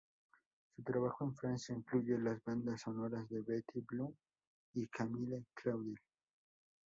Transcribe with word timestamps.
Su 0.75 0.81
trabajo 0.81 1.25
en 1.25 1.35
Francia 1.35 1.75
incluye 1.75 2.17
las 2.17 2.43
bandas 2.43 2.81
sonoras 2.81 3.29
de 3.29 3.41
"Betty 3.43 3.81
Blue" 3.81 4.17
y 4.73 4.87
"Camille 4.87 5.45
Claudel". 5.53 5.99